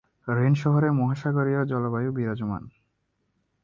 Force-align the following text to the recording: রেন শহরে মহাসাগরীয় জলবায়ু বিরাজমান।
রেন 0.27 0.53
শহরে 0.53 0.89
মহাসাগরীয় 0.91 1.61
জলবায়ু 1.65 2.09
বিরাজমান। 2.11 2.63